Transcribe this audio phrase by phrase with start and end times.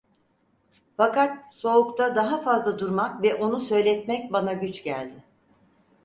[0.97, 5.23] Fakat soğukta daha fazla durmak ve onu söyletmek bana güç geldi.